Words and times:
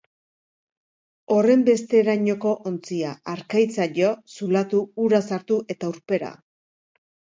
Horrenbesterainoko 1.35 2.53
ontzia, 2.71 3.11
harkaitza 3.35 3.87
jo, 4.01 4.09
zulatu, 4.39 4.81
ura 5.09 5.21
sartu 5.31 5.61
eta 5.77 5.93
urpera. 5.97 6.33